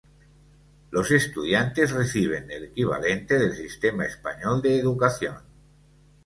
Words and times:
Los 0.89 1.11
estudiantes 1.11 1.91
reciben 1.91 2.49
el 2.49 2.63
equivalente 2.63 3.37
del 3.37 3.53
sistema 3.53 4.03
español 4.03 4.59
de 4.59 4.79
educación. 4.79 5.35